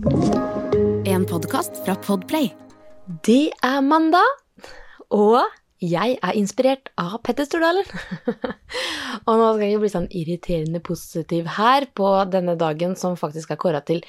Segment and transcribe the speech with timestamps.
[0.00, 2.46] En podkast fra Podplay.
[3.26, 4.24] Det er mandag,
[5.12, 5.42] og
[5.84, 7.84] jeg er inspirert av Petter Stordalen.
[9.26, 13.60] og nå skal jeg bli sånn irriterende positiv her på denne dagen som faktisk er
[13.60, 14.00] kåra til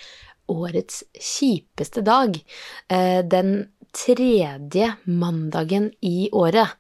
[0.47, 2.39] årets kjipeste dag.
[2.87, 6.71] Eh, Den tredje mandagen i året.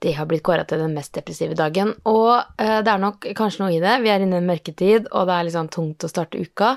[0.00, 1.92] Det har blitt kåra til den mest depressive dagen.
[2.08, 3.98] Og eh, det er nok kanskje noe i det.
[4.00, 6.70] Vi er inne i en mørketid, og det er litt sånn tungt å starte uka.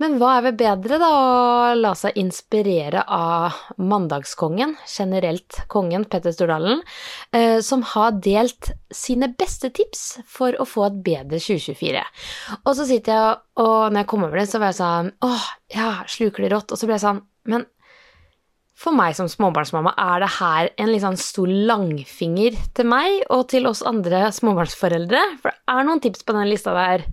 [0.00, 6.36] Men hva er vel bedre, da, å la seg inspirere av mandagskongen, generelt kongen Petter
[6.36, 6.84] Stordalen,
[7.32, 12.04] eh, som har delt sine beste tips for å få et bedre 2024.
[12.60, 15.50] Og så sitter jeg, og når jeg kom over det, så var jeg sånn åh,
[15.72, 16.72] ja, sluker det rått.
[16.72, 17.64] Og så ble jeg sånn, men
[18.80, 23.44] for meg som småbarnsmamma er det her en litt sånn stor langfinger til meg og
[23.52, 25.20] til oss andre småbarnsforeldre.
[25.42, 27.04] For det er noen tips på den lista der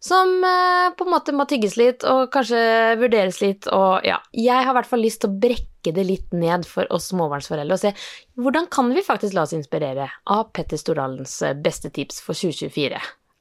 [0.00, 2.60] som eh, på en måte må tygges litt og kanskje
[3.00, 3.68] vurderes litt.
[3.72, 6.88] Og ja, jeg har i hvert fall lyst til å brekke det litt ned for
[6.92, 7.92] oss småbarnsforeldre og se
[8.40, 13.00] hvordan kan vi faktisk la oss inspirere av Petter Stordalens eh, beste tips for 2024.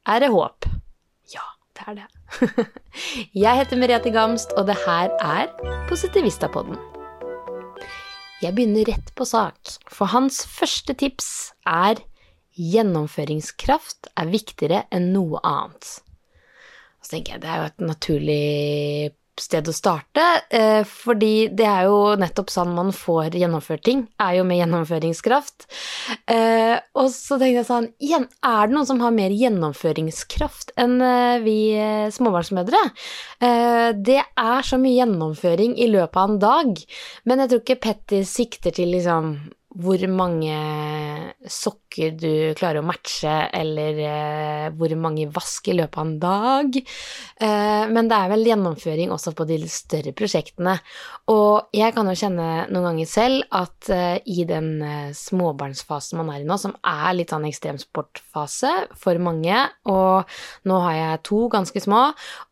[0.09, 0.69] Er det håp?
[1.35, 1.43] Ja,
[1.75, 2.07] det er det.
[3.43, 5.51] jeg heter Merete Gamst, og det her er
[5.91, 6.79] Positivistapodden.
[8.39, 9.57] Jeg begynner rett på sak,
[9.91, 11.99] for hans første tips er
[12.55, 15.89] gjennomføringskraft er viktigere enn noe annet.
[17.03, 18.45] Så tenker jeg det er jo et naturlig
[19.43, 24.39] sted å starte, eh, fordi det er jo nettopp sånn man får gjennomført ting, er
[24.39, 25.67] jo med gjennomføringskraft.
[26.27, 31.39] Eh, og så tenkte jeg sånn, er det noen som har mer gjennomføringskraft enn eh,
[31.45, 31.59] vi
[32.15, 32.81] småbarnsmødre?
[33.39, 36.83] Det er så mye gjennomføring i løpet av en dag,
[37.25, 39.31] men jeg tror ikke Petter sikter til liksom
[39.69, 40.55] hvor mange
[41.45, 46.79] sokker du klarer å matche, eller eh, hvor mange vask i løpet av en dag.
[46.79, 50.73] Eh, men det er vel gjennomføring også på de større prosjektene.
[51.29, 56.33] Og jeg kan jo kjenne noen ganger selv at eh, i den eh, småbarnsfasen man
[56.33, 60.25] er i nå, som er litt sånn ekstremsportfase for mange, og
[60.69, 62.07] nå har jeg to ganske små,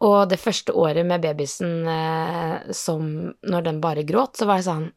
[0.06, 4.70] og det første året med babysen eh, som når den bare gråt, så var jeg
[4.70, 4.88] sånn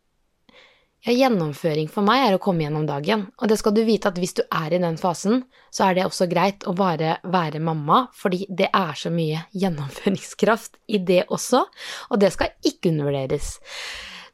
[1.06, 4.18] ja, gjennomføring for meg er å komme gjennom dagen, og det skal du vite at
[4.20, 8.02] hvis du er i den fasen, så er det også greit å bare være mamma,
[8.16, 11.64] fordi det er så mye gjennomføringskraft i det også,
[12.10, 13.56] og det skal ikke undervurderes.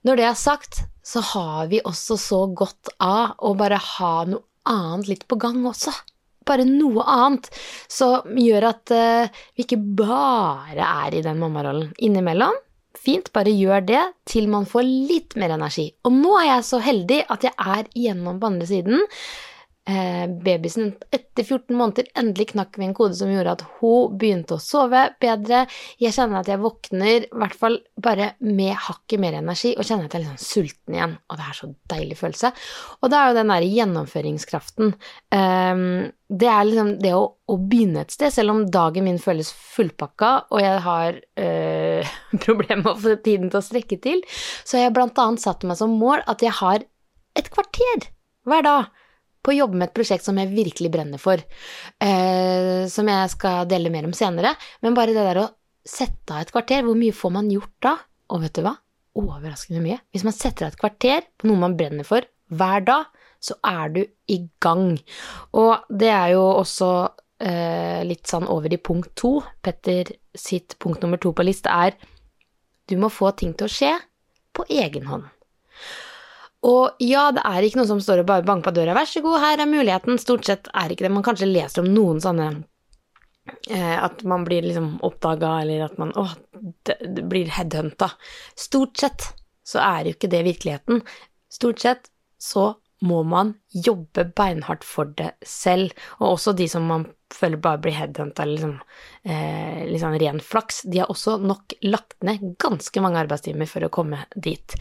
[0.06, 4.42] Når det er sagt, så har vi også så godt av å bare ha noe
[4.66, 5.94] annet litt på gang også.
[6.46, 7.48] Bare noe annet
[7.90, 11.90] som gjør at uh, vi ikke bare er i den mammarollen.
[12.02, 12.54] Innimellom
[13.06, 15.92] Fint, bare gjør det til man får litt mer energi.
[16.06, 19.04] Og nå er jeg så heldig at jeg er igjennom på andre siden.
[19.86, 24.56] Eh, babysen etter 14 måneder endelig knakk vi en kode som gjorde at hun begynte
[24.56, 25.60] å sove bedre.
[26.02, 30.08] Jeg kjenner at jeg våkner i hvert fall bare med hakket mer energi og kjenner
[30.08, 31.14] at jeg er litt sånn sulten igjen.
[31.30, 32.50] Og det er så deilig følelse.
[32.98, 34.94] Og det er jo den derre gjennomføringskraften.
[35.38, 35.84] Eh,
[36.26, 40.30] det er liksom det å, å, begynne et sted, selv om dagen min føles fullpakka
[40.50, 41.65] og jeg har øh,
[42.46, 44.22] problemer med å få tiden til å strekke til,
[44.64, 46.86] så har jeg blant annet satt meg som mål at jeg har
[47.36, 48.08] et kvarter
[48.46, 48.92] hver dag
[49.46, 51.42] på å jobbe med et prosjekt som jeg virkelig brenner for,
[52.02, 54.52] Eh, som jeg skal dele mer om senere,
[54.84, 55.46] men bare det der å
[55.86, 57.94] sette av et kvarter, hvor mye får man gjort da?
[58.34, 58.74] Og vet du hva?
[59.16, 60.00] Overraskende mye.
[60.12, 63.06] Hvis man setter av et kvarter på noe man brenner for hver dag,
[63.40, 64.02] så er du
[64.32, 64.98] i gang.
[65.56, 66.90] Og det er jo også
[67.40, 69.38] eh, litt sånn over i punkt to.
[69.62, 71.96] Petter sitt punkt nummer to på lista er
[72.86, 73.94] du må få ting til å skje
[74.54, 75.26] på egen hånd.
[76.66, 79.22] Og ja, det er ikke noe som står og bare banker på døra, vær så
[79.22, 80.18] god, her er muligheten.
[80.18, 81.12] Stort sett er ikke det.
[81.14, 82.48] Man kanskje leser om noen sånne
[83.70, 86.34] eh, at man blir liksom oppdaga, eller at man åh,
[86.88, 88.12] det, det blir headhunta.
[88.58, 89.28] Stort sett
[89.66, 91.04] så er jo ikke det virkeligheten.
[91.52, 92.10] Stort sett
[92.42, 92.72] så
[93.06, 95.92] må man jobbe beinhardt for det selv.
[96.18, 98.76] Og også de som man føler bare blir headhunta liksom,
[99.24, 103.92] eh, liksom ren flaks, de har også nok lagt ned ganske mange arbeidstimer for å
[103.92, 104.76] komme dit.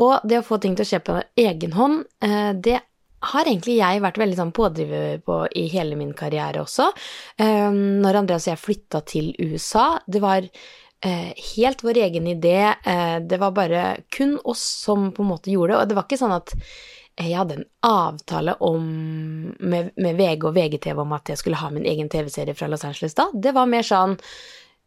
[0.00, 2.80] Og det å få ting til å skje på egen hånd, eh, det
[3.20, 6.88] har egentlig jeg vært veldig sånn pådriver på i hele min karriere også.
[7.36, 12.72] Eh, når Andreas og jeg flytta til USA, det var eh, helt vår egen idé,
[12.72, 16.08] eh, det var bare kun oss som på en måte gjorde det, og det var
[16.08, 16.54] ikke sånn at
[17.28, 18.86] jeg hadde en avtale om,
[19.58, 22.86] med, med, VG og VGTV om at jeg skulle ha min egen TV-serie fra Los
[22.86, 23.28] Angeles da.
[23.34, 24.16] Det var mer sånn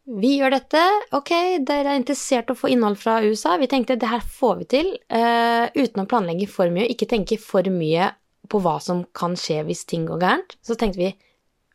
[0.03, 0.81] Vi gjør dette,
[1.15, 1.30] ok,
[1.63, 3.53] dere er interessert å få innhold fra USA.
[3.62, 7.38] Vi tenkte det her får vi til, uh, uten å planlegge for mye, ikke tenke
[7.39, 8.09] for mye
[8.51, 10.57] på hva som kan skje hvis ting går gærent.
[10.59, 11.13] Så tenkte vi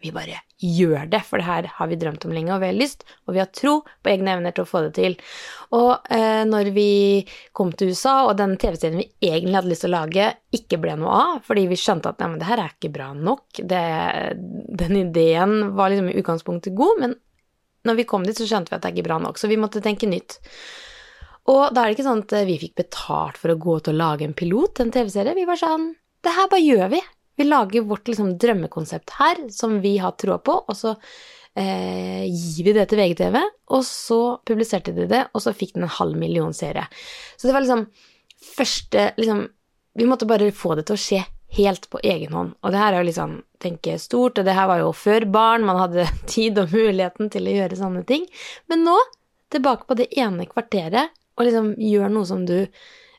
[0.02, 2.78] vi bare gjør det, for det her har vi drømt om lenge, og vi har
[2.78, 5.14] lyst, og vi har tro på egne evner til å få det til.
[5.78, 6.88] Og eh, når vi
[7.56, 10.96] kom til USA, og den TV-serien vi egentlig hadde lyst til å lage, ikke ble
[10.98, 13.84] noe av, fordi vi skjønte at nei, men det her er ikke bra nok, det,
[14.82, 17.16] den ideen var liksom i utgangspunktet god, men
[17.86, 19.60] når vi kom dit, så skjønte vi at det er ikke bra nok, så vi
[19.60, 20.40] måtte tenke nytt.
[21.48, 23.96] Og da er det ikke sånn at vi fikk betalt for å gå ut og
[23.96, 25.36] lage en pilot, en TV-serie.
[25.38, 27.00] Vi var sånn Det her bare gjør vi.
[27.38, 30.96] Vi lager vårt liksom, drømmekonsept her, som vi har troa på, og så
[31.54, 33.38] eh, gir vi det til VGTV,
[33.74, 36.88] og så publiserte de det, og så fikk den en halv million seere.
[37.36, 37.86] Så det var liksom
[38.56, 39.48] første liksom,
[39.98, 41.24] Vi måtte bare få det til å skje
[41.56, 42.52] helt på egen hånd.
[42.62, 43.32] Og det her er jo liksom
[43.62, 47.48] tenke stort, og det her var jo før barn, man hadde tid og muligheten til
[47.48, 48.28] å gjøre sånne ting.
[48.70, 48.94] Men nå,
[49.54, 52.56] tilbake på det ene kvarteret, og liksom gjør noe som du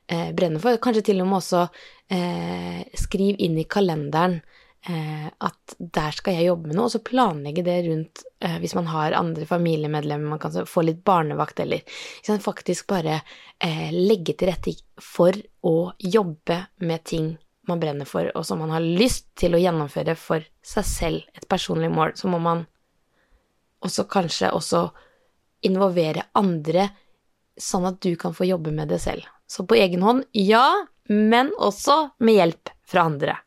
[0.09, 0.79] eh, brenner for.
[0.81, 1.65] Kanskje til og med også
[2.11, 4.39] eh, skriv inn i kalenderen
[4.87, 8.75] eh, at der skal jeg jobbe med noe, og så planlegge det rundt eh, hvis
[8.77, 13.19] man har andre familiemedlemmer, man kan få litt barnevakt eller liksom faktisk bare
[13.59, 15.35] eh, legge til rette for
[15.65, 17.35] å jobbe med ting
[17.69, 21.45] man brenner for, og som man har lyst til å gjennomføre for seg selv, et
[21.49, 22.65] personlig mål, så må man
[23.85, 24.87] også kanskje også
[25.69, 26.87] involvere andre,
[27.59, 29.27] sånn at du kan få jobbe med det selv.
[29.49, 33.37] Så på egen hånd, ja, men også med hjelp fra andre.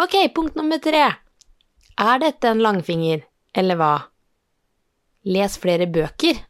[0.00, 1.04] Ok, punkt nummer tre.
[2.00, 3.92] Er dette en langfinger, eller hva?
[5.28, 6.40] Les flere bøker.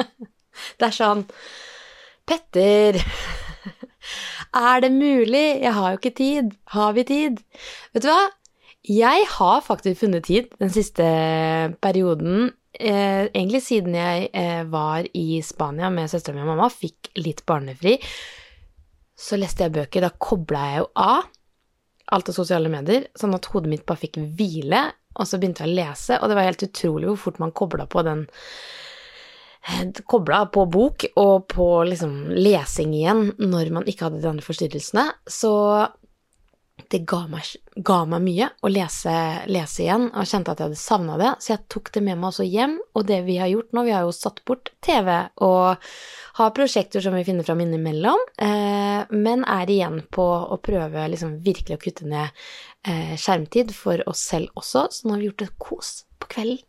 [0.80, 1.26] det er sånn
[2.30, 2.96] Petter,
[4.70, 5.46] er det mulig?
[5.60, 6.52] Jeg har jo ikke tid.
[6.72, 7.40] Har vi tid?
[7.92, 8.22] Vet du hva?
[8.86, 11.04] Jeg har faktisk funnet tid den siste
[11.84, 12.52] perioden.
[12.80, 17.44] Eh, egentlig siden jeg eh, var i Spania med søstera mi og mamma, fikk litt
[17.48, 17.98] barnefri
[19.20, 20.06] så leste jeg bøker.
[20.06, 21.28] Da kobla jeg jo av
[22.10, 24.88] alt av sosiale medier, sånn at hodet mitt bare fikk hvile.
[25.20, 27.86] Og så begynte jeg å lese, og det var helt utrolig hvor fort man kobla
[27.90, 28.24] på den
[29.66, 34.46] eh, Kobla på bok og på liksom lesing igjen når man ikke hadde de andre
[34.46, 35.08] forstyrrelsene.
[35.26, 35.52] Så
[36.90, 37.46] det ga meg,
[37.86, 39.12] ga meg mye å lese,
[39.50, 42.32] lese, igjen, og kjente at jeg hadde savna det, så jeg tok det med meg
[42.32, 42.76] også hjem.
[42.98, 45.12] Og det vi har gjort nå, vi har jo satt bort TV
[45.46, 45.86] og
[46.40, 51.38] har prosjekter som vi finner fram innimellom, eh, men er igjen på å prøve liksom
[51.46, 52.42] virkelig å kutte ned
[52.86, 56.66] eh, skjermtid for oss selv også, så nå har vi gjort et kos på kvelden.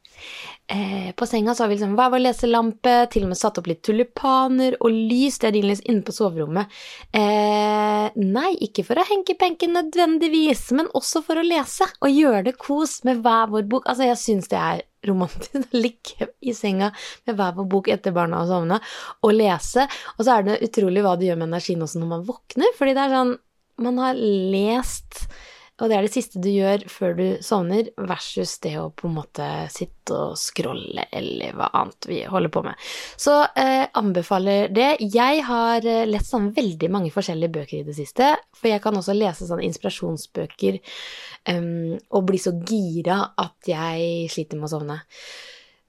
[0.67, 3.67] Eh, på senga så har vi liksom hver vår leselampe, til og med satt opp
[3.67, 6.71] litt tulipaner og lys Det er din lys inne på soverommet.
[7.11, 12.55] Eh, nei, ikke for å henke-penke nødvendigvis, men også for å lese og gjøre det
[12.61, 13.89] kos med hver vår bok.
[13.89, 16.91] Altså, jeg syns det er romantisk å ligge i senga
[17.25, 18.77] med hver vår bok etter barna har sovna
[19.25, 22.27] og lese, og så er det utrolig hva det gjør med energien også når man
[22.27, 23.39] våkner, fordi det er sånn
[23.81, 25.25] man har lest
[25.81, 29.15] og det er det siste du gjør før du sovner, versus det å på en
[29.17, 32.89] måte sitte og scrolle eller hva annet vi holder på med.
[33.19, 34.91] Så eh, anbefaler det.
[35.01, 38.97] Jeg har eh, lest sånn veldig mange forskjellige bøker i det siste, for jeg kan
[38.97, 40.77] også lese sånne inspirasjonsbøker
[41.49, 44.99] um, og bli så gira at jeg sliter med å sovne.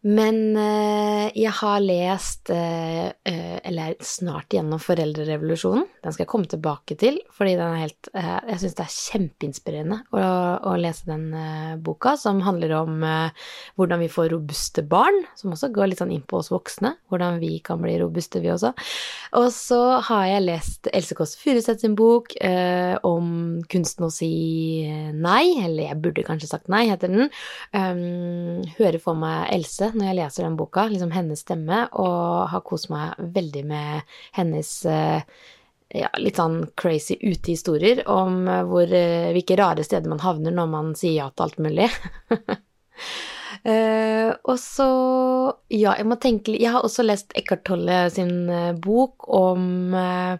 [0.03, 5.85] Men eh, jeg har lest, eh, eh, eller snart gjennom Foreldrerevolusjonen.
[6.03, 9.99] Den skal jeg komme tilbake til, fordi den er helt Jeg syns det er kjempeinspirerende
[10.11, 10.23] å,
[10.67, 11.29] å lese den
[11.85, 13.05] boka, som handler om
[13.79, 16.97] hvordan vi får robuste barn, som også går litt sånn inn på oss voksne.
[17.13, 18.73] Hvordan vi kan bli robuste, vi også.
[19.39, 22.35] Og så har jeg lest Else Kåss Furuseth sin bok
[23.07, 24.33] om kunsten å si
[25.15, 27.31] nei, eller jeg burde kanskje sagt nei, heter den.
[27.71, 32.65] Um, hører for meg Else når jeg leser den boka, liksom hennes stemme, og har
[32.67, 35.23] kost meg veldig med hennes eh,
[35.93, 40.73] ja, litt sånn crazy utehistorier om eh, hvor, eh, hvilke rare steder man havner når
[40.73, 41.89] man sier ja til alt mulig.
[43.67, 44.89] uh, og så
[45.73, 48.49] Ja, jeg må tenke Jeg har også lest Eckhart Tolle sin
[48.81, 50.39] bok om uh,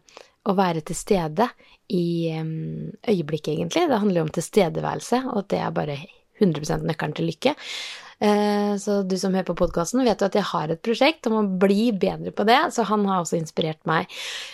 [0.49, 1.47] å være til stede
[1.93, 3.85] i um, øyeblikket, egentlig.
[3.91, 5.99] Det handler jo om tilstedeværelse, og at det er bare
[6.41, 7.53] 100% nøkkelen til lykke.
[8.23, 11.41] Eh, så du som hører på podkasten, vet jo at jeg har et prosjekt om
[11.41, 14.07] å bli bedre på det, så han har også inspirert meg.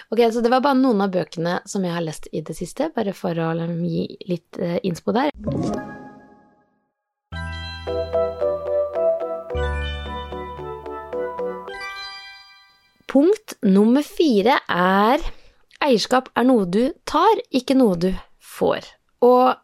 [0.08, 2.88] Ok, Så det var bare noen av bøkene som jeg har lest i det siste,
[2.96, 3.52] bare for å
[3.84, 5.28] gi litt eh, innspo der.
[13.08, 15.20] Punkt nummer fire er
[15.84, 18.88] eierskap er noe du tar, ikke noe du får.
[19.24, 19.56] Og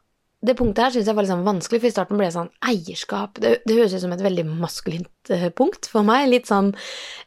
[0.45, 2.53] det punktet her syns jeg var litt sånn vanskelig, for i starten ble det sånn
[2.69, 3.41] eierskap.
[3.41, 5.09] Det, det høres ut som et veldig maskulint
[5.57, 6.29] punkt for meg.
[6.31, 6.73] Litt sånn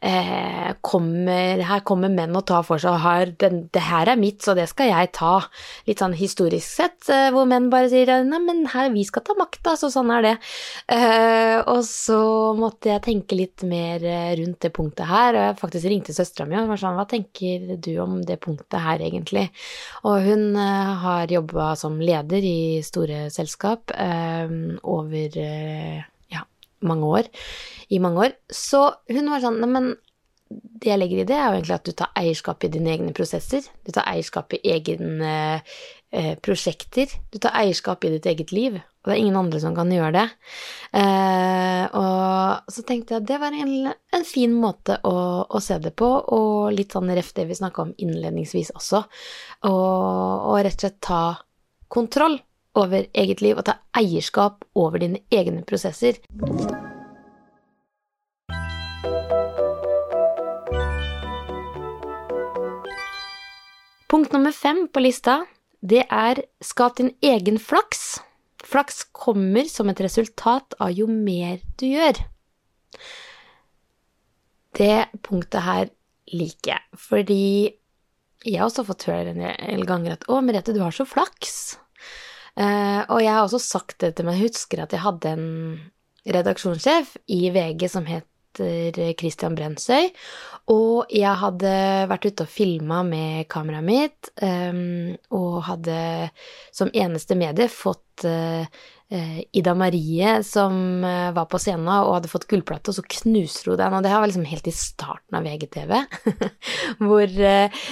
[0.00, 4.42] eh, kommer, Her kommer menn og tar for seg har den, Det her er mitt,
[4.44, 5.34] så det skal jeg ta.
[5.88, 9.36] Litt sånn historisk sett, eh, hvor menn bare sier nei, men her, vi skal ta
[9.38, 10.34] makta, så sånn er det.
[10.94, 12.20] Eh, og så
[12.58, 16.48] måtte jeg tenke litt mer eh, rundt det punktet her, og jeg faktisk ringte søstera
[16.48, 19.48] mi og var sånn hva tenker du om det punktet her egentlig?
[20.08, 24.46] Og hun eh, har jobba som leder i store selskap eh,
[24.82, 25.40] over
[26.86, 27.30] mange år,
[27.88, 28.36] i mange år.
[28.52, 29.94] Så hun var sånn Neimen,
[30.48, 33.14] det jeg legger i det, er jo egentlig at du tar eierskap i dine egne
[33.16, 33.66] prosesser.
[33.84, 37.12] Du tar eierskap i egne eh, prosjekter.
[37.32, 38.78] Du tar eierskap i ditt eget liv.
[38.78, 40.24] Og det er ingen andre som kan gjøre det.
[41.00, 45.78] Eh, og så tenkte jeg at det var en, en fin måte å, å, se
[45.84, 49.04] det på, og litt sånn ref det vi snakka om innledningsvis også.
[49.68, 51.22] Og, og rett og slett ta
[51.92, 52.38] kontroll
[52.74, 56.20] over eget liv og ta eierskap over dine egne prosesser.
[64.08, 65.42] Punkt nummer fem på lista,
[65.84, 68.20] det er skap din egen flaks.
[68.64, 72.22] Flaks kommer som et resultat av jo mer du gjør.
[74.78, 75.90] Det punktet her
[76.32, 77.44] liker jeg, fordi
[78.46, 81.76] jeg har også fått høre en del ganger at 'Å, Merete, du har så flaks'.
[82.58, 85.46] Uh, og jeg har også sagt det til meg, jeg husker at jeg hadde en
[86.28, 90.08] redaksjonssjef i VG som heter Christian Brensøy,
[90.74, 91.72] og jeg hadde
[92.10, 95.98] vært ute og filma med kameraet mitt, um, og hadde
[96.74, 98.66] som eneste medie fått uh,
[99.10, 103.78] Ida Marie som eh, var på scenen og hadde fått gullplate, og så knuser hun
[103.80, 103.94] den.
[103.96, 105.94] Og det var liksom helt i starten av VGTV,
[107.06, 107.86] hvor eh,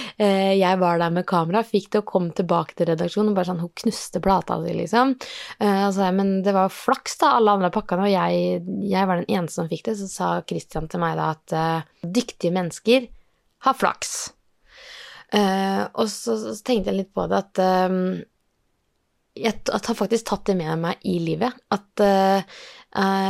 [0.53, 3.63] jeg var der med kamera, fikk det og kom tilbake til redaksjonen, og bare sånn
[3.63, 5.15] Hun knuste plata si, liksom.
[5.57, 9.29] Og så, men det var flaks, da, alle andre pakkene, og jeg, jeg, var den
[9.39, 9.97] eneste som fikk det.
[9.97, 11.57] Så sa Christian til meg da at
[12.05, 13.09] dyktige mennesker
[13.65, 14.15] har flaks.
[15.33, 17.63] Og så, så, tenkte jeg litt på det at
[19.43, 21.55] jeg har faktisk tatt det med meg i livet.
[21.73, 22.57] At uh,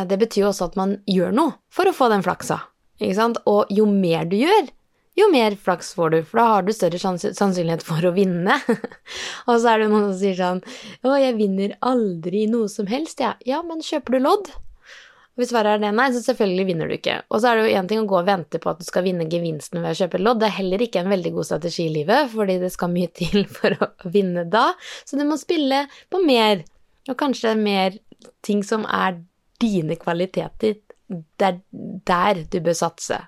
[0.08, 2.62] det betyr jo også at man gjør noe for å få den flaksa.
[3.02, 3.40] Ikke sant?
[3.50, 4.70] Og jo mer du gjør,
[5.18, 8.60] jo mer flaks får du, for da har du større sannsynlighet for å vinne.
[9.50, 10.62] og så er det noen som sier sånn
[11.02, 13.34] Å, jeg vinner aldri noe som helst, jeg.
[13.42, 13.58] Ja.
[13.58, 14.52] ja, men kjøper du lodd?
[15.38, 17.20] Hvis svaret er det nei, så selvfølgelig vinner du ikke.
[17.30, 19.06] Og så er det jo én ting å gå og vente på at du skal
[19.06, 20.42] vinne gevinsten ved å kjøpe lodd.
[20.42, 23.46] Det er heller ikke en veldig god strategi i livet, fordi det skal mye til
[23.60, 24.72] for å vinne da.
[25.06, 26.66] Så du må spille på mer,
[27.08, 28.00] og kanskje mer
[28.46, 29.22] ting som er
[29.62, 30.80] dine kvaliteter.
[31.08, 31.60] Det er
[32.10, 33.22] der du bør satse.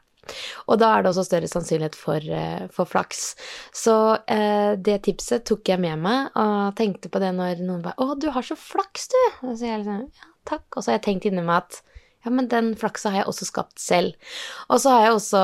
[0.69, 3.33] Og da er det også større sannsynlighet for, uh, for flaks.
[3.73, 3.95] Så
[4.29, 8.17] eh, det tipset tok jeg med meg, og tenkte på det når noen bare 'Å,
[8.19, 10.67] du har så flaks, du!' Og så jeg liksom, ja, takk.
[10.75, 11.81] Og så har jeg tenkt inni meg at
[12.25, 14.31] ja, men den flaksa har jeg også skapt selv.
[14.67, 15.43] Og så har jeg også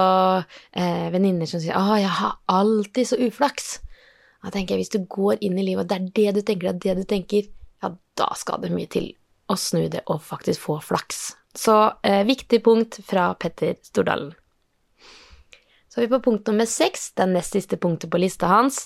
[0.75, 3.79] eh, venninner som sier 'Å, jeg har alltid så uflaks'.
[4.43, 6.73] Da tenker jeg, hvis du går inn i livet, og det er det du tenker,
[6.73, 7.47] det er det du tenker,
[7.81, 7.89] ja,
[8.19, 9.13] da skal det mye til
[9.49, 11.31] å snu det og faktisk få flaks.
[11.55, 14.35] Så eh, viktig punkt fra Petter Stordalen.
[15.95, 18.81] Så er vi på punkt nummer seks, det nest siste punktet på lista hans.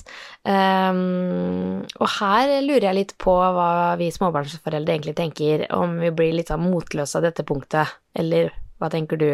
[0.45, 6.35] Um, og her lurer jeg litt på hva vi småbarnsforeldre egentlig tenker, om vi blir
[6.37, 9.31] litt sånn motløse av dette punktet, eller hva tenker du?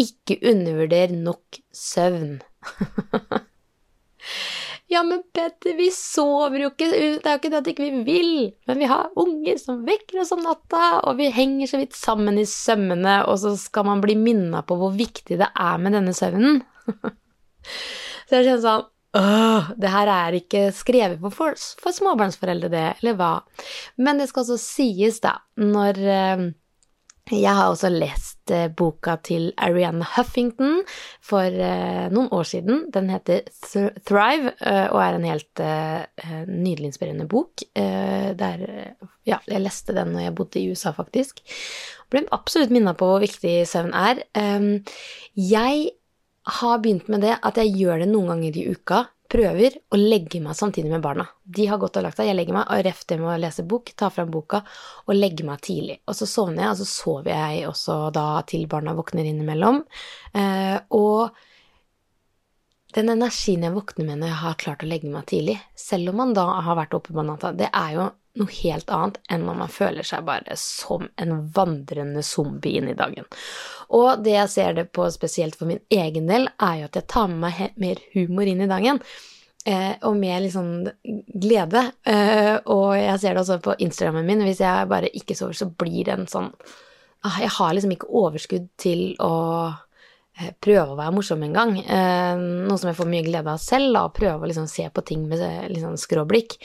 [0.00, 2.38] Ikke undervurder nok søvn.
[4.92, 8.00] Ja, men Petter, vi sover jo ikke, det er jo ikke det at ikke vi
[8.04, 8.32] vil,
[8.68, 12.36] men vi har unger som vekker oss om natta, og vi henger så vidt sammen
[12.40, 16.12] i sømmene, og så skal man bli minna på hvor viktig det er med denne
[16.16, 16.60] søvnen.
[16.92, 23.16] så jeg kjenner sånn Åh, det her er ikke skrevet for, for småbarnsforeldre, det, eller
[23.18, 23.32] hva?
[24.00, 26.44] Men det skal også sies, da, når eh,
[27.30, 30.80] jeg har også lest eh, boka til Arianne Huffington
[31.22, 32.82] for eh, noen år siden.
[32.92, 33.46] Den heter
[34.08, 35.62] Thrive eh, og er en helt
[36.50, 37.62] nydelig inspirerende bok.
[37.72, 38.62] Der,
[39.28, 41.40] ja, jeg leste den når jeg bodde i USA, faktisk.
[42.10, 44.22] Ble absolutt minna på hvor viktig søvn er.
[45.38, 45.90] Jeg
[46.58, 50.40] har begynt med det at jeg gjør det noen ganger i uka prøver å legge
[50.44, 51.24] meg samtidig med barna.
[51.42, 53.64] De har gått og lagt seg, jeg legger meg, og ref det med å lese
[53.68, 54.60] bok, ta fram boka
[55.06, 55.98] og legge meg tidlig.
[56.06, 59.82] Og så sovner jeg, og så sover jeg også da til barna våkner innimellom.
[60.36, 61.32] Eh, og
[62.92, 66.20] den energien jeg våkner med når jeg har klart å legge meg tidlig, selv om
[66.20, 68.10] man da har vært oppe på natta, det er jo
[68.40, 72.96] noe helt annet enn når man føler seg bare som en vandrende zombie inn i
[72.96, 73.26] dagen.
[73.92, 77.10] Og det jeg ser det på spesielt for min egen del, er jo at jeg
[77.12, 79.02] tar med meg mer humor inn i dagen.
[79.64, 80.88] Eh, og mer liksom
[81.44, 81.84] glede.
[82.08, 84.42] Eh, og jeg ser det også på Instagrammen min.
[84.48, 86.48] Hvis jeg bare ikke sover, så blir det en sånn
[87.22, 89.34] ah, Jeg har liksom ikke overskudd til å
[90.64, 91.74] prøve å være morsom engang.
[91.80, 94.86] Eh, noe som jeg får mye glede av selv, da, å prøve å liksom se
[94.88, 96.56] på ting med liksom skråblikk.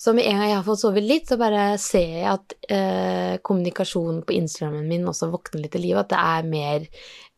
[0.00, 3.34] Så med en gang jeg har fått sovet litt, så bare ser jeg at eh,
[3.46, 6.88] kommunikasjonen på Instagrammen min også våkner litt til liv, at det er mer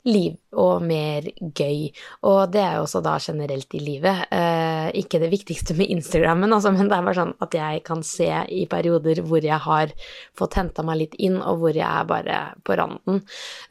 [0.08, 1.90] liv og mer gøy.
[2.28, 4.26] Og det er jo også da generelt i livet.
[4.32, 8.02] Eh, ikke det viktigste med Instagrammen, altså, men det er bare sånn at jeg kan
[8.06, 9.92] se i perioder hvor jeg har
[10.38, 13.22] fått henta meg litt inn, og hvor jeg er bare på randen.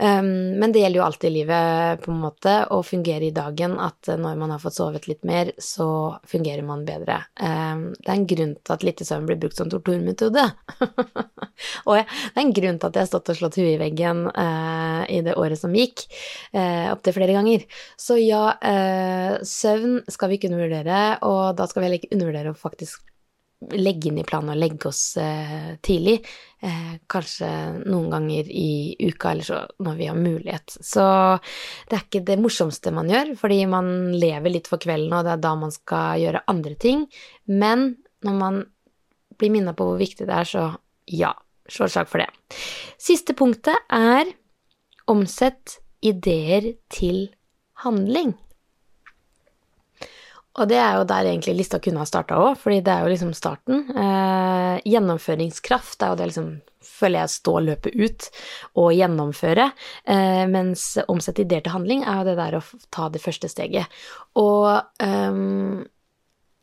[0.02, 3.78] Um, men det gjelder jo alltid i livet, på en måte, å fungere i dagen.
[3.82, 7.22] At når man har fått sovet litt mer, så fungerer man bedre.
[7.38, 10.48] Um, det er en grunn til at litt søvn blir brukt som torturmetode.
[11.88, 14.26] og det er en grunn til at jeg har stått og slått huet i veggen
[14.32, 16.06] uh, i det året som gikk.
[16.56, 17.64] Uh, opptil flere ganger.
[18.00, 22.54] Så ja, eh, søvn skal vi ikke undervurdere, og da skal vi heller ikke undervurdere
[22.54, 23.08] å faktisk
[23.78, 26.18] legge inn i planen og legge oss eh, tidlig.
[26.66, 27.50] Eh, kanskje
[27.86, 30.78] noen ganger i uka, eller så når vi har mulighet.
[30.82, 31.06] Så
[31.90, 35.36] det er ikke det morsomste man gjør, fordi man lever litt for kvelden, og det
[35.36, 37.06] er da man skal gjøre andre ting.
[37.46, 37.92] Men
[38.26, 38.62] når man
[39.42, 40.68] blir minnet på hvor viktig det er, så
[41.12, 41.34] ja,
[41.70, 42.30] slag for det.
[43.02, 44.30] Siste punktet er
[45.12, 47.30] omsett ideer til
[47.84, 48.34] handling.
[50.60, 53.14] Og det er jo der egentlig lista kunne ha starta òg, fordi det er jo
[53.14, 53.86] liksom starten.
[53.96, 58.28] Eh, gjennomføringskraft er jo det liksom føler jeg stå løpet ut
[58.82, 59.70] og gjennomføre,
[60.10, 62.62] eh, mens omsette ideer til handling er jo det der å
[62.94, 64.02] ta det første steget.
[64.42, 64.68] Og
[65.06, 65.42] eh,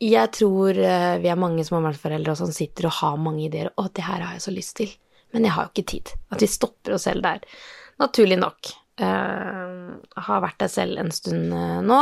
[0.04, 3.72] jeg tror eh, vi er mange småbarnsforeldre som sitter og har mange ideer.
[3.74, 4.98] 'Å, det her har jeg så lyst til',
[5.32, 6.12] men jeg har jo ikke tid.
[6.30, 7.42] At vi stopper oss selv der.
[7.98, 8.74] Naturlig nok.
[8.98, 12.00] Uh, har vært der selv en stund uh, nå.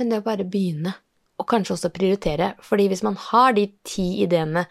[0.00, 0.94] Men det å bare begynne,
[1.40, 2.54] og kanskje også prioritere.
[2.64, 4.64] Fordi hvis man har de ti ideene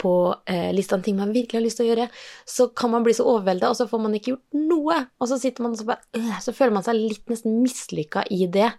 [0.00, 2.08] på eh, lista ting man virkelig har lyst til å gjøre,
[2.50, 4.98] så kan man bli så overvelda, og så får man ikke gjort noe.
[5.22, 8.48] Og så sitter man og så bare Så føler man seg litt nesten mislykka i
[8.50, 8.72] det.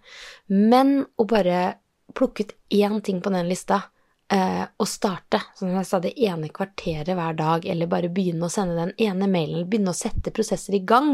[0.52, 1.78] Men å bare
[2.16, 3.95] plukke ut én ting på den lista, eh,
[4.26, 8.74] å starte, som jeg sa, det ene kvarteret hver dag, eller bare begynne å sende
[8.80, 11.12] den ene mailen, begynne å sette prosesser i gang,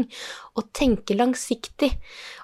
[0.57, 1.91] og tenke langsiktig.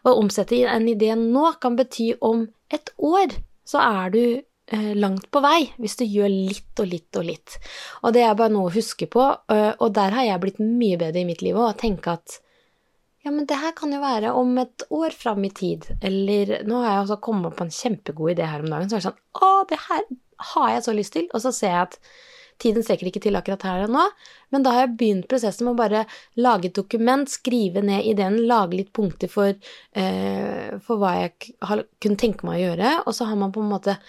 [0.04, 3.34] Og omsette en idé nå kan bety om et år
[3.70, 7.58] så er du eh, langt på vei, hvis du gjør litt og litt og litt.
[8.04, 11.00] Og det er bare noe å huske på, eh, og der har jeg blitt mye
[11.02, 12.40] bedre i mitt liv òg, å tenke at
[13.30, 16.80] ja, men det her kan jo være om et år fram i tid, eller nå
[16.82, 19.46] har jeg også kommet på en kjempegod idé her om dagen, så er det sånn
[19.46, 20.08] å, det her
[20.56, 22.00] har jeg så lyst til, og så ser jeg at
[22.60, 24.08] tiden strekker ikke til akkurat her og nå,
[24.50, 26.02] men da har jeg begynt prosessen med å bare
[26.42, 29.54] lage et dokument, skrive ned ideen, lage litt punkter for,
[29.94, 31.54] eh, for hva jeg
[32.02, 34.00] kunne tenke meg å gjøre, og så har man på en måte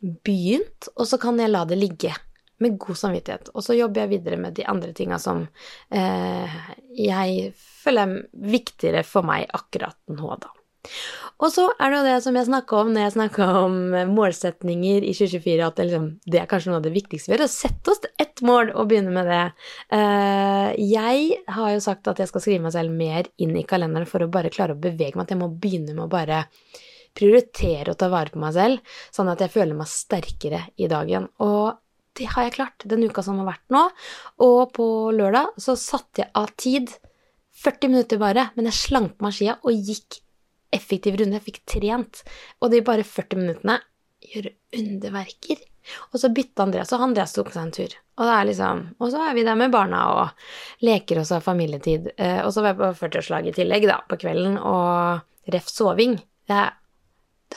[0.00, 2.16] begynt, og så kan jeg la det ligge
[2.62, 3.50] med god samvittighet.
[3.54, 5.44] Og så jobber jeg videre med de andre tinga som
[5.90, 6.60] eh,
[6.96, 8.22] jeg føler er
[8.56, 10.52] viktigere for meg akkurat nå, da.
[11.42, 13.76] Og så er det jo det som jeg snakka om når jeg snakka om
[14.14, 17.44] målsetninger i 2024, at det, liksom, det, er kanskje noe av det viktigste vi gjør,
[17.44, 19.42] å sette oss ett mål og begynne med det.
[19.98, 24.08] Eh, jeg har jo sagt at jeg skal skrive meg selv mer inn i kalenderen
[24.08, 26.46] for å bare klare å bevege meg, at jeg må begynne med å bare
[27.16, 31.28] prioritere å ta vare på meg selv, sånn at jeg føler meg sterkere i dagen.
[31.44, 31.76] Og
[32.16, 33.82] det har jeg klart den uka som har vært nå,
[34.44, 36.92] og på lørdag så satte jeg av tid,
[37.56, 40.20] 40 minutter bare, men jeg slank meg skia og gikk
[40.76, 41.38] effektiv runde.
[41.38, 42.22] Jeg fikk trent.
[42.60, 43.78] Og de bare 40 minuttene
[44.26, 45.62] gjør underverker.
[46.10, 47.92] Og så bytta Andreas, og Andreas tok seg en tur.
[48.18, 50.48] Og, liksom, og så er vi der med barna og
[50.84, 52.10] leker oss av familietid.
[52.16, 56.18] Eh, og så var jeg på 40-årslag i tillegg, da, på kvelden, og ref soving.
[56.50, 56.72] Jeg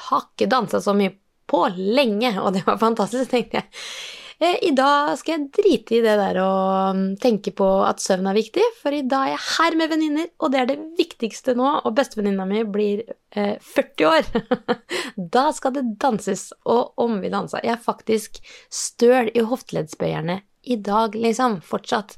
[0.10, 1.16] har ikke dansa så mye
[1.50, 3.80] på lenge, og det var fantastisk, tenkte jeg.
[4.40, 6.52] Eh, I dag skal jeg drite i det der å
[6.96, 10.30] mm, tenke på at søvn er viktig, for i dag er jeg her med venninner,
[10.40, 13.04] og det er det viktigste nå, og bestevenninna mi blir
[13.36, 14.30] eh, 40 år.
[15.36, 18.40] da skal det danses, og om vi dansa Jeg er faktisk
[18.72, 20.40] støl i hofteleddsbøyerne
[20.72, 22.16] i dag, liksom, fortsatt.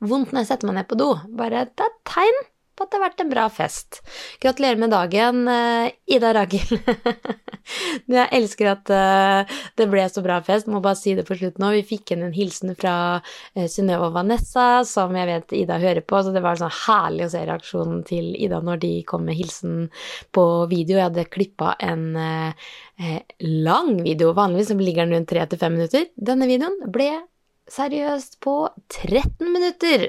[0.00, 1.10] Vondt når jeg setter meg ned på do.
[1.36, 2.44] Bare det er tegn
[2.78, 4.00] på at det har vært en bra fest.
[4.42, 6.78] Gratulerer med dagen, uh, Ida Rakel.
[8.14, 10.70] jeg elsker at uh, det ble så bra fest.
[10.70, 11.78] Må bare si det på slutten òg.
[11.80, 16.04] Vi fikk inn en hilsen fra uh, Synnøve og Vanessa, som jeg vet Ida hører
[16.06, 19.38] på, så det var sånn herlig å se reaksjonen til Ida når de kom med
[19.38, 19.88] hilsen
[20.34, 21.00] på video.
[21.00, 22.06] Jeg hadde klippa en
[23.38, 26.08] lang video, vanligvis ligger den rundt tre til fem minutter.
[26.18, 27.12] Denne videoen ble
[27.72, 28.54] seriøst på
[28.88, 30.08] 13 minutter!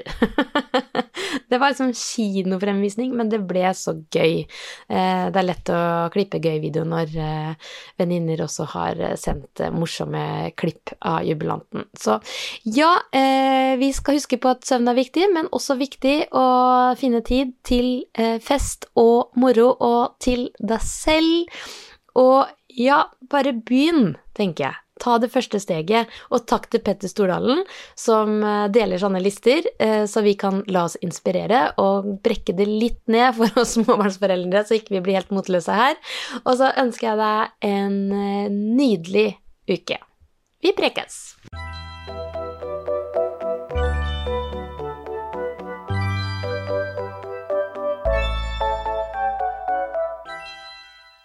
[1.50, 4.44] det var liksom kinofremvisning, men det ble så gøy.
[4.90, 5.80] Eh, det er lett å
[6.14, 11.86] klippe gøy video når eh, venninner også har sendt morsomme klipp av jubilanten.
[11.98, 12.18] Så
[12.64, 12.92] ja,
[13.80, 16.46] vi skal huske på at søvn er viktig, men også viktig å
[17.00, 17.90] finne tid til
[18.44, 21.60] fest og moro og til deg selv.
[22.18, 24.79] Og ja, bare begynn, tenker jeg.
[25.00, 27.62] Ta det første steget, og takk til Petter Stordalen
[27.98, 32.68] som eh, deler sånne lister, eh, så vi kan la oss inspirere og brekke det
[32.68, 35.96] litt ned for oss småbarnsforeldre, så ikke vi blir helt motløse her.
[36.44, 39.28] Og så ønsker jeg deg en eh, nydelig
[39.70, 40.00] uke.
[40.60, 41.22] Vi prekes!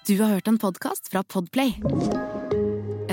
[0.05, 2.34] Du har hørt en podkast fra Podplay.